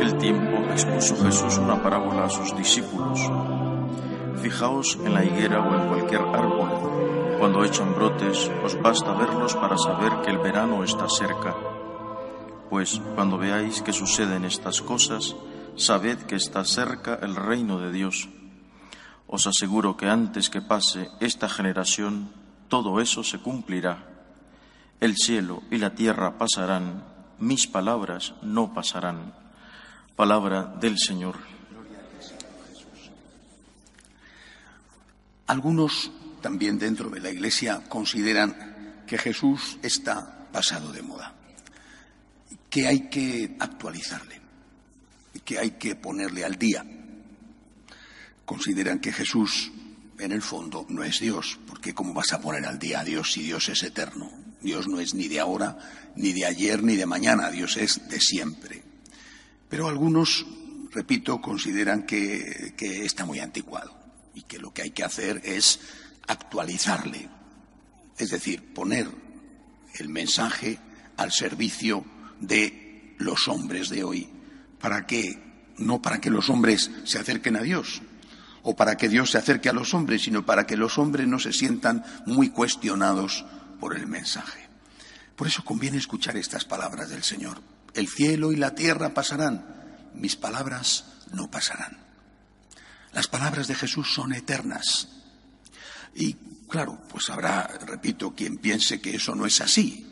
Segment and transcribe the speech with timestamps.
[0.00, 3.20] aquel tiempo expuso Jesús una parábola a sus discípulos.
[4.40, 7.36] Fijaos en la higuera o en cualquier árbol.
[7.38, 11.54] Cuando echan brotes, os basta verlos para saber que el verano está cerca.
[12.70, 15.36] Pues cuando veáis que suceden estas cosas,
[15.76, 18.30] sabed que está cerca el reino de Dios.
[19.26, 22.30] Os aseguro que antes que pase esta generación,
[22.68, 24.08] todo eso se cumplirá.
[24.98, 27.04] El cielo y la tierra pasarán,
[27.38, 29.40] mis palabras no pasarán.
[30.20, 31.38] Palabra del Señor.
[35.46, 41.32] Algunos también dentro de la Iglesia consideran que Jesús está pasado de moda,
[42.68, 44.38] que hay que actualizarle,
[45.42, 46.84] que hay que ponerle al día.
[48.44, 49.72] Consideran que Jesús,
[50.18, 53.32] en el fondo, no es Dios, porque ¿cómo vas a poner al día a Dios
[53.32, 54.30] si Dios es eterno?
[54.60, 55.78] Dios no es ni de ahora,
[56.14, 58.89] ni de ayer, ni de mañana, Dios es de siempre.
[59.70, 60.44] Pero algunos,
[60.90, 63.96] repito, consideran que, está muy anticuado
[64.34, 65.80] y que lo que hay que hacer es
[66.26, 67.28] actualizarle,
[68.18, 69.08] es decir, poner
[69.94, 70.78] el mensaje
[71.16, 72.04] al servicio
[72.40, 74.28] de los hombres de hoy,
[74.80, 78.02] para que no para que los hombres se acerquen a Dios
[78.62, 81.38] o para que Dios se acerque a los hombres, sino para que los hombres no
[81.38, 83.46] se sientan muy cuestionados
[83.78, 84.68] por el mensaje.
[85.36, 87.62] Por eso conviene escuchar estas palabras del Señor.
[87.94, 91.98] El cielo y la tierra pasarán, mis palabras no pasarán.
[93.12, 95.08] Las palabras de Jesús son eternas.
[96.14, 96.34] Y
[96.68, 100.06] claro, pues habrá, repito, quien piense que eso no es así,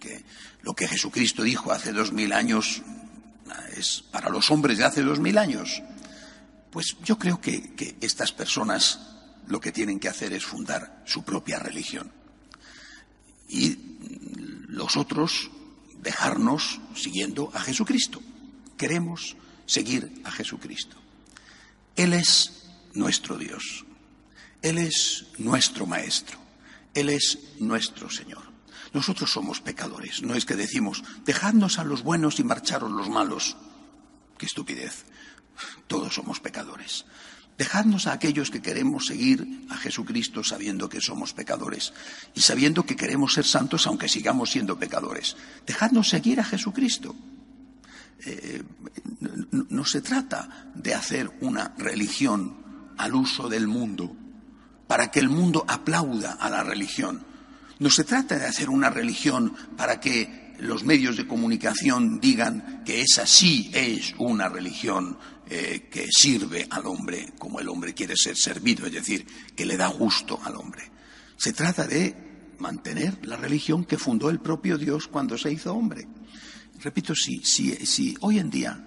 [0.00, 0.24] que
[0.62, 2.82] lo que Jesucristo dijo hace dos mil años
[3.76, 5.82] es para los hombres de hace dos mil años.
[6.70, 9.00] Pues yo creo que, que estas personas
[9.46, 12.10] lo que tienen que hacer es fundar su propia religión
[13.48, 13.78] y
[14.68, 15.50] los otros
[16.04, 18.22] dejarnos siguiendo a Jesucristo.
[18.76, 20.96] Queremos seguir a Jesucristo.
[21.96, 23.84] Él es nuestro Dios.
[24.62, 26.38] Él es nuestro Maestro.
[26.92, 28.44] Él es nuestro Señor.
[28.92, 30.22] Nosotros somos pecadores.
[30.22, 33.56] No es que decimos, dejadnos a los buenos y marcharos los malos.
[34.38, 35.06] Qué estupidez.
[35.86, 37.06] Todos somos pecadores.
[37.56, 41.92] Dejadnos a aquellos que queremos seguir a Jesucristo sabiendo que somos pecadores
[42.34, 45.36] y sabiendo que queremos ser santos aunque sigamos siendo pecadores.
[45.64, 47.14] Dejadnos seguir a Jesucristo.
[48.26, 48.62] Eh,
[49.68, 52.56] no, se trata de hacer una religión
[52.96, 54.16] al uso del mundo
[54.88, 57.24] para que el mundo aplauda a la religión.
[57.78, 63.00] No se trata de hacer una religión para que los medios de comunicación digan que
[63.00, 65.18] esa sí es una religión
[65.48, 69.76] eh, que sirve al hombre como el hombre quiere ser servido, es decir, que le
[69.76, 70.90] da gusto al hombre.
[71.36, 72.14] Se trata de
[72.58, 76.08] mantener la religión que fundó el propio Dios cuando se hizo hombre.
[76.80, 78.84] Repito, si, si, hoy en día,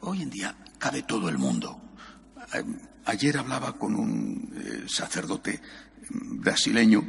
[0.00, 1.80] hoy en día cabe todo el mundo.
[3.06, 5.60] Ayer hablaba con un eh, sacerdote
[6.10, 7.02] brasileño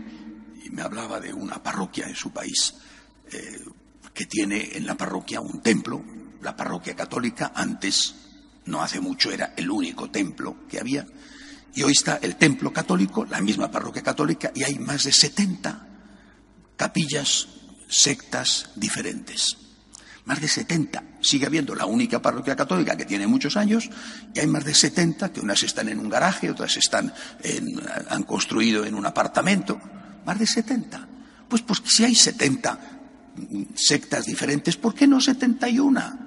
[0.63, 2.75] y me hablaba de una parroquia en su país
[3.31, 3.59] eh,
[4.13, 6.03] que tiene en la parroquia un templo,
[6.41, 8.15] la parroquia católica antes
[8.65, 11.05] no hace mucho era el único templo que había.
[11.75, 15.87] Y hoy está el templo católico, la misma parroquia católica, y hay más de 70
[16.75, 17.47] capillas,
[17.87, 19.57] sectas diferentes.
[20.25, 21.03] Más de 70.
[21.21, 23.89] Sigue habiendo la única parroquia católica que tiene muchos años,
[24.33, 27.13] y hay más de 70 que unas están en un garaje, otras están
[28.09, 29.81] han construido en un apartamento.
[30.25, 31.07] Más de 70.
[31.49, 32.79] Pues, pues si hay 70
[33.73, 36.19] sectas diferentes, ¿por qué no 71?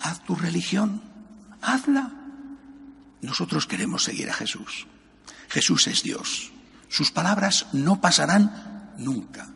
[0.00, 1.11] Haz tu religión
[1.62, 2.10] hazla.
[3.20, 4.86] Nosotros queremos seguir a Jesús.
[5.48, 6.50] Jesús es Dios.
[6.88, 9.48] Sus palabras no pasarán nunca.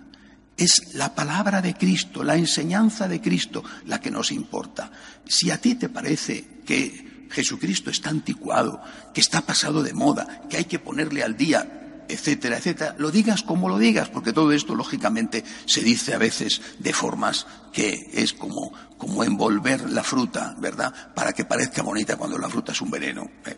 [0.57, 4.91] Es la palabra de Cristo, la enseñanza de Cristo la que nos importa.
[5.27, 10.57] Si a ti te parece que Jesucristo está anticuado, que está pasado de moda, que
[10.57, 14.75] hay que ponerle al día etcétera, etcétera, lo digas como lo digas, porque todo esto
[14.75, 20.93] lógicamente se dice a veces de formas que es como, como envolver la fruta, ¿verdad?,
[21.15, 23.31] para que parezca bonita cuando la fruta es un veneno.
[23.45, 23.57] Eh,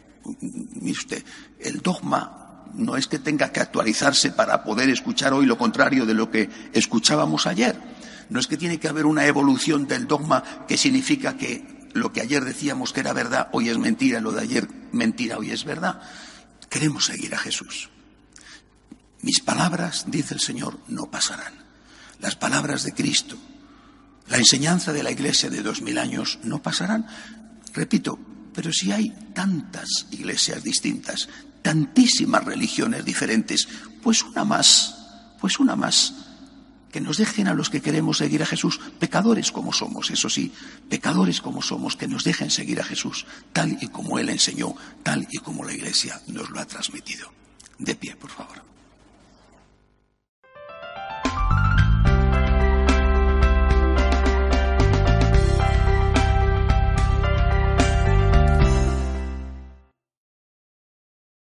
[0.80, 1.24] mire usted,
[1.60, 6.14] el dogma no es que tenga que actualizarse para poder escuchar hoy lo contrario de
[6.14, 7.78] lo que escuchábamos ayer.
[8.30, 12.20] No es que tiene que haber una evolución del dogma que significa que lo que
[12.20, 16.00] ayer decíamos que era verdad hoy es mentira, lo de ayer mentira hoy es verdad.
[16.68, 17.88] Queremos seguir a Jesús.
[19.22, 21.54] Mis palabras, dice el Señor, no pasarán.
[22.20, 23.36] Las palabras de Cristo,
[24.28, 27.06] la enseñanza de la Iglesia de dos mil años no pasarán.
[27.74, 28.18] Repito,
[28.54, 31.28] pero si hay tantas iglesias distintas,
[31.62, 33.68] tantísimas religiones diferentes,
[34.02, 34.96] pues una más,
[35.40, 36.14] pues una más
[36.90, 40.52] que nos dejen a los que queremos seguir a Jesús, pecadores como somos, eso sí,
[40.88, 45.26] pecadores como somos, que nos dejen seguir a Jesús tal y como Él enseñó, tal
[45.30, 47.30] y como la Iglesia nos lo ha transmitido.
[47.78, 48.62] De pie, por favor.